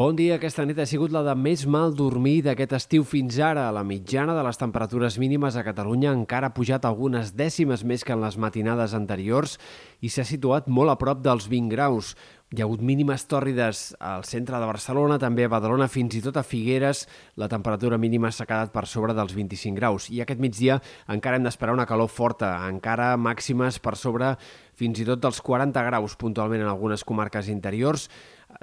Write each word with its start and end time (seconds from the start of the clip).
Bon 0.00 0.16
dia. 0.16 0.38
Aquesta 0.38 0.64
nit 0.64 0.78
ha 0.80 0.86
sigut 0.88 1.12
la 1.12 1.20
de 1.20 1.34
més 1.36 1.66
mal 1.68 1.90
dormir 1.92 2.38
d'aquest 2.46 2.70
estiu 2.78 3.02
fins 3.04 3.36
ara. 3.44 3.66
La 3.68 3.82
mitjana 3.84 4.32
de 4.32 4.40
les 4.46 4.56
temperatures 4.56 5.18
mínimes 5.20 5.58
a 5.60 5.64
Catalunya 5.66 6.14
encara 6.16 6.48
ha 6.48 6.54
pujat 6.56 6.86
algunes 6.88 7.34
dècimes 7.36 7.84
més 7.84 8.00
que 8.00 8.14
en 8.16 8.24
les 8.24 8.38
matinades 8.40 8.94
anteriors 8.96 9.58
i 10.00 10.08
s'ha 10.08 10.24
situat 10.24 10.72
molt 10.72 10.94
a 10.94 10.96
prop 10.96 11.20
dels 11.20 11.50
20 11.52 11.68
graus. 11.74 12.14
Hi 12.50 12.64
ha 12.64 12.64
hagut 12.66 12.80
mínimes 12.82 13.22
tòrrides 13.30 13.80
al 14.02 14.24
centre 14.26 14.58
de 14.58 14.66
Barcelona, 14.66 15.20
també 15.22 15.44
a 15.46 15.50
Badalona, 15.52 15.86
fins 15.86 16.16
i 16.18 16.22
tot 16.24 16.34
a 16.34 16.42
Figueres. 16.42 17.04
La 17.38 17.46
temperatura 17.46 17.94
mínima 17.94 18.32
s'ha 18.34 18.42
quedat 18.42 18.72
per 18.74 18.88
sobre 18.90 19.14
dels 19.14 19.36
25 19.36 19.76
graus. 19.76 20.08
I 20.10 20.18
aquest 20.24 20.40
migdia 20.42 20.80
encara 21.14 21.38
hem 21.38 21.44
d'esperar 21.46 21.76
una 21.76 21.86
calor 21.86 22.08
forta, 22.10 22.48
encara 22.66 23.12
màximes 23.14 23.78
per 23.78 23.92
sobre 23.94 24.32
fins 24.74 24.98
i 24.98 25.06
tot 25.06 25.22
dels 25.22 25.38
40 25.46 25.84
graus 25.86 26.16
puntualment 26.18 26.64
en 26.64 26.70
algunes 26.72 27.06
comarques 27.06 27.46
interiors. 27.54 28.08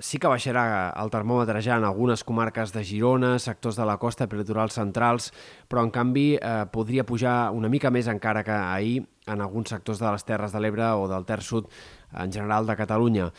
Sí 0.03 0.19
que 0.19 0.27
baixarà 0.27 0.65
el 0.99 1.07
termòmetre 1.13 1.61
ja 1.63 1.77
en 1.79 1.87
algunes 1.87 2.25
comarques 2.27 2.73
de 2.75 2.83
Girona, 2.83 3.37
sectors 3.39 3.79
de 3.79 3.85
la 3.87 3.95
costa, 4.01 4.27
litorals 4.27 4.75
centrals, 4.75 5.29
però 5.71 5.85
en 5.87 5.93
canvi 5.95 6.33
eh, 6.35 6.65
podria 6.75 7.07
pujar 7.07 7.53
una 7.55 7.71
mica 7.71 7.87
més 7.87 8.11
encara 8.11 8.43
que 8.43 8.51
ahir 8.51 8.97
en 9.31 9.39
alguns 9.39 9.71
sectors 9.71 10.03
de 10.03 10.11
les 10.11 10.27
Terres 10.27 10.51
de 10.51 10.59
l'Ebre 10.59 10.91
o 10.99 11.07
del 11.07 11.23
Ter 11.23 11.39
Sud 11.39 11.71
en 12.19 12.35
general 12.35 12.67
de 12.67 12.75
Catalunya. 12.75 13.31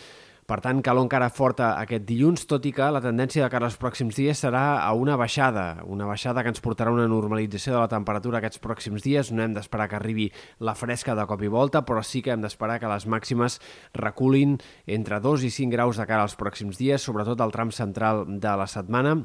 Per 0.48 0.62
tant, 0.65 0.79
calor 0.80 1.05
encara 1.05 1.27
forta 1.29 1.75
aquest 1.77 2.07
dilluns, 2.09 2.47
tot 2.48 2.65
i 2.65 2.70
que 2.73 2.87
la 2.89 3.02
tendència 3.05 3.43
de 3.43 3.51
cara 3.52 3.69
als 3.69 3.77
pròxims 3.77 4.16
dies 4.16 4.41
serà 4.41 4.79
a 4.80 4.95
una 4.97 5.19
baixada, 5.20 5.83
una 5.84 6.06
baixada 6.09 6.41
que 6.41 6.48
ens 6.48 6.65
portarà 6.65 6.95
una 6.95 7.05
normalització 7.05 7.75
de 7.75 7.83
la 7.83 7.91
temperatura 7.93 8.41
aquests 8.41 8.62
pròxims 8.65 9.05
dies. 9.05 9.29
No 9.29 9.45
hem 9.45 9.53
d'esperar 9.53 9.91
que 9.92 10.01
arribi 10.01 10.30
la 10.65 10.73
fresca 10.73 11.12
de 11.19 11.29
cop 11.29 11.45
i 11.45 11.53
volta, 11.53 11.84
però 11.84 12.01
sí 12.01 12.25
que 12.25 12.33
hem 12.33 12.41
d'esperar 12.41 12.80
que 12.80 12.89
les 12.89 13.05
màximes 13.05 13.61
reculin 13.92 14.56
entre 14.87 15.20
2 15.20 15.45
i 15.45 15.53
5 15.53 15.77
graus 15.77 16.01
de 16.01 16.09
cara 16.09 16.25
als 16.25 16.41
pròxims 16.41 16.80
dies, 16.80 17.05
sobretot 17.05 17.45
al 17.45 17.53
tram 17.53 17.69
central 17.69 18.25
de 18.41 18.56
la 18.56 18.73
setmana, 18.73 19.19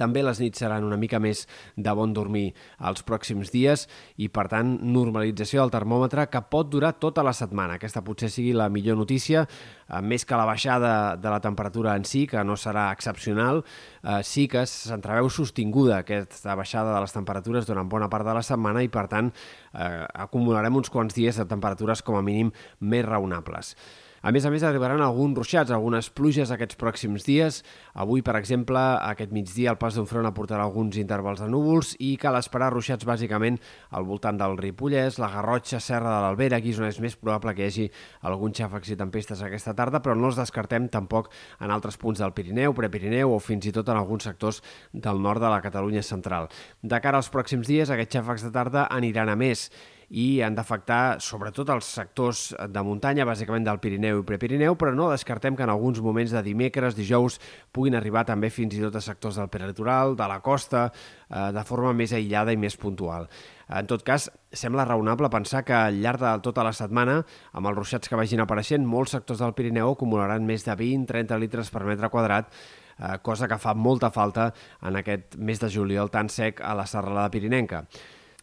també 0.00 0.24
les 0.24 0.40
nits 0.40 0.62
seran 0.62 0.86
una 0.86 0.98
mica 1.00 1.20
més 1.20 1.44
de 1.76 1.92
bon 1.96 2.14
dormir 2.16 2.48
els 2.88 3.04
pròxims 3.06 3.52
dies 3.52 3.86
i, 4.16 4.30
per 4.32 4.46
tant, 4.52 4.72
normalització 4.80 5.60
del 5.62 5.74
termòmetre 5.74 6.26
que 6.32 6.42
pot 6.50 6.70
durar 6.72 6.94
tota 7.02 7.24
la 7.26 7.34
setmana. 7.36 7.76
Aquesta 7.76 8.02
potser 8.06 8.30
sigui 8.32 8.54
la 8.56 8.70
millor 8.72 8.98
notícia, 9.00 9.44
eh, 9.44 10.00
més 10.00 10.24
que 10.24 10.38
la 10.38 10.48
baixada 10.48 11.16
de 11.20 11.30
la 11.30 11.40
temperatura 11.44 11.94
en 11.96 12.04
si, 12.08 12.26
que 12.26 12.44
no 12.44 12.56
serà 12.56 12.90
excepcional, 12.94 13.62
eh, 14.02 14.20
sí 14.24 14.48
que 14.48 14.64
s'entreveu 14.66 15.30
sostinguda 15.30 16.00
aquesta 16.00 16.56
baixada 16.56 16.94
de 16.94 17.00
les 17.04 17.12
temperatures 17.12 17.66
durant 17.68 17.88
bona 17.88 18.08
part 18.08 18.26
de 18.26 18.34
la 18.34 18.44
setmana 18.46 18.82
i, 18.82 18.88
per 18.88 19.06
tant, 19.08 19.32
eh, 19.74 20.06
acumularem 20.26 20.76
uns 20.76 20.90
quants 20.90 21.14
dies 21.14 21.36
de 21.36 21.48
temperatures 21.48 22.02
com 22.02 22.16
a 22.16 22.22
mínim 22.22 22.52
més 22.80 23.04
raonables. 23.04 23.76
A 24.20 24.28
més 24.36 24.44
a 24.44 24.50
més, 24.52 24.60
arribaran 24.60 25.00
alguns 25.00 25.38
ruixats, 25.38 25.72
algunes 25.72 26.10
pluges 26.12 26.50
aquests 26.52 26.76
pròxims 26.76 27.24
dies. 27.24 27.62
Avui, 27.96 28.20
per 28.20 28.34
exemple, 28.36 28.78
aquest 29.00 29.30
migdia 29.32 29.70
el 29.72 29.78
pas 29.80 29.94
d'un 29.96 30.04
front 30.04 30.26
aportarà 30.28 30.66
alguns 30.66 30.98
intervals 31.00 31.40
de 31.40 31.46
núvols 31.48 31.94
i 32.04 32.10
cal 32.20 32.36
esperar 32.36 32.68
ruixats 32.74 33.08
bàsicament 33.08 33.56
al 33.96 34.04
voltant 34.04 34.36
del 34.36 34.58
Ripollès, 34.60 35.16
la 35.22 35.30
Garrotxa, 35.32 35.80
Serra 35.80 36.12
de 36.12 36.18
l'Albera, 36.26 36.58
aquí 36.60 36.74
és 36.74 36.80
on 36.82 36.88
és 36.90 37.00
més 37.00 37.16
probable 37.16 37.54
que 37.56 37.64
hi 37.64 37.70
hagi 37.70 37.86
alguns 38.28 38.60
xàfecs 38.60 38.90
i 38.92 38.98
tempestes 39.00 39.40
aquesta 39.46 39.72
tarda, 39.78 40.02
però 40.04 40.12
no 40.18 40.28
els 40.28 40.40
descartem 40.40 40.90
tampoc 40.92 41.30
en 41.58 41.72
altres 41.72 41.96
punts 41.96 42.20
del 42.20 42.34
Pirineu, 42.36 42.76
Prepirineu 42.76 43.32
o 43.32 43.38
fins 43.40 43.70
i 43.70 43.72
tot 43.72 43.88
en 43.88 44.02
alguns 44.02 44.28
sectors 44.28 44.60
del 44.92 45.22
nord 45.24 45.40
de 45.40 45.48
la 45.48 45.62
Catalunya 45.64 46.04
central. 46.04 46.50
De 46.82 47.00
cara 47.00 47.16
als 47.16 47.32
pròxims 47.32 47.72
dies, 47.72 47.88
aquests 47.88 48.20
xàfecs 48.20 48.44
de 48.44 48.52
tarda 48.52 48.84
aniran 48.92 49.32
a 49.32 49.38
més 49.40 49.70
i 50.10 50.40
han 50.42 50.56
d'afectar 50.58 51.20
sobretot 51.22 51.68
els 51.70 51.86
sectors 51.86 52.48
de 52.50 52.82
muntanya, 52.82 53.26
bàsicament 53.28 53.66
del 53.66 53.78
Pirineu 53.78 54.20
i 54.20 54.26
Prepirineu, 54.26 54.74
però 54.74 54.90
no 54.94 55.10
descartem 55.12 55.54
que 55.54 55.62
en 55.62 55.70
alguns 55.70 56.00
moments 56.02 56.34
de 56.34 56.42
dimecres, 56.42 56.96
dijous, 56.98 57.38
puguin 57.70 57.94
arribar 57.94 58.24
també 58.26 58.50
fins 58.50 58.74
i 58.74 58.82
tot 58.82 58.98
a 58.98 59.04
sectors 59.04 59.38
del 59.38 59.48
peritoral, 59.52 60.16
de 60.18 60.28
la 60.28 60.40
costa, 60.42 60.88
eh, 61.28 61.46
de 61.54 61.64
forma 61.64 61.94
més 61.94 62.12
aïllada 62.12 62.52
i 62.52 62.58
més 62.58 62.76
puntual. 62.76 63.30
En 63.70 63.86
tot 63.86 64.02
cas, 64.02 64.26
sembla 64.50 64.84
raonable 64.84 65.30
pensar 65.30 65.62
que 65.62 65.76
al 65.78 66.02
llarg 66.02 66.18
de 66.18 66.34
tota 66.42 66.66
la 66.66 66.74
setmana, 66.74 67.20
amb 67.54 67.70
els 67.70 67.78
ruixats 67.78 68.10
que 68.10 68.18
vagin 68.18 68.42
apareixent, 68.42 68.82
molts 68.82 69.14
sectors 69.14 69.38
del 69.38 69.54
Pirineu 69.54 69.94
acumularan 69.94 70.42
més 70.42 70.66
de 70.66 70.74
20-30 70.74 71.38
litres 71.38 71.70
per 71.70 71.86
metre 71.86 72.10
quadrat, 72.10 72.50
eh, 72.98 73.18
cosa 73.22 73.46
que 73.46 73.62
fa 73.62 73.74
molta 73.74 74.10
falta 74.10 74.50
en 74.82 74.96
aquest 74.96 75.38
mes 75.38 75.62
de 75.62 75.70
juliol 75.70 76.10
tan 76.10 76.28
sec 76.28 76.60
a 76.60 76.74
la 76.74 76.90
serralada 76.90 77.30
pirinenca. 77.30 77.86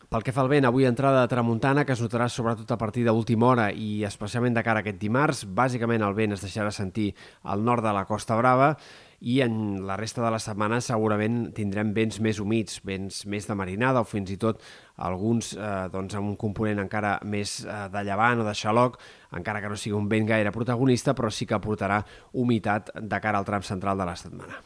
Pel 0.07 0.23
que 0.23 0.31
fa 0.31 0.39
al 0.39 0.47
vent, 0.47 0.63
avui 0.63 0.85
entrada 0.87 1.19
de 1.19 1.27
tramuntana 1.27 1.83
que 1.83 1.91
es 1.91 1.99
notarà 1.99 2.29
sobretot 2.31 2.69
a 2.71 2.77
partir 2.79 3.01
d'última 3.03 3.49
hora 3.49 3.65
i 3.75 4.05
especialment 4.07 4.55
de 4.55 4.61
cara 4.63 4.79
a 4.79 4.85
aquest 4.85 5.01
dimarts. 5.01 5.41
Bàsicament 5.43 6.05
el 6.05 6.15
vent 6.15 6.31
es 6.31 6.45
deixarà 6.45 6.71
sentir 6.71 7.09
al 7.43 7.65
nord 7.67 7.83
de 7.83 7.91
la 7.91 8.05
Costa 8.07 8.37
Brava 8.39 8.69
i 9.19 9.41
en 9.43 9.83
la 9.83 9.97
resta 9.99 10.23
de 10.23 10.29
la 10.31 10.39
setmana 10.39 10.79
segurament 10.79 11.49
tindrem 11.57 11.91
vents 11.91 12.21
més 12.23 12.39
humits, 12.39 12.79
vents 12.87 13.25
més 13.27 13.49
de 13.49 13.59
marinada 13.59 14.05
o 14.05 14.07
fins 14.07 14.31
i 14.31 14.39
tot 14.39 14.63
alguns 14.95 15.51
eh, 15.57 15.73
doncs, 15.91 16.15
amb 16.15 16.31
un 16.31 16.39
component 16.39 16.79
encara 16.85 17.17
més 17.27 17.57
eh, 17.65 17.83
de 17.91 18.05
llevant 18.07 18.45
o 18.45 18.47
de 18.47 18.55
xaloc, 18.55 19.01
encara 19.35 19.59
que 19.59 19.75
no 19.75 19.75
sigui 19.75 19.99
un 19.99 20.07
vent 20.07 20.31
gaire 20.31 20.55
protagonista, 20.55 21.17
però 21.19 21.27
sí 21.27 21.49
que 21.49 21.59
aportarà 21.59 21.99
humitat 22.31 22.95
de 22.95 23.19
cara 23.19 23.43
al 23.43 23.51
tram 23.51 23.67
central 23.75 23.99
de 23.99 24.07
la 24.07 24.15
setmana. 24.15 24.63